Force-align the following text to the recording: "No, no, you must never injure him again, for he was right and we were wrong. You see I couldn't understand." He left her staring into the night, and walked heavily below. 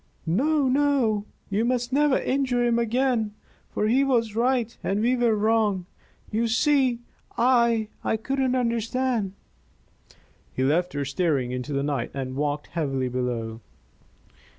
"No, 0.25 0.67
no, 0.67 1.25
you 1.51 1.63
must 1.63 1.93
never 1.93 2.17
injure 2.17 2.65
him 2.65 2.79
again, 2.79 3.35
for 3.69 3.87
he 3.87 4.03
was 4.03 4.35
right 4.35 4.75
and 4.83 4.99
we 4.99 5.15
were 5.15 5.35
wrong. 5.35 5.85
You 6.31 6.47
see 6.47 7.01
I 7.37 7.85
couldn't 8.23 8.55
understand." 8.55 9.33
He 10.55 10.63
left 10.63 10.93
her 10.93 11.05
staring 11.05 11.51
into 11.51 11.71
the 11.71 11.83
night, 11.83 12.09
and 12.15 12.35
walked 12.35 12.69
heavily 12.73 13.09
below. 13.09 13.61